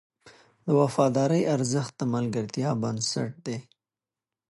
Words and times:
د 0.65 0.67
وفادارۍ 0.79 1.41
ارزښت 1.55 1.93
د 1.99 2.01
ملګرتیا 2.13 2.69
بنسټ 2.81 3.31
دی. 3.45 3.57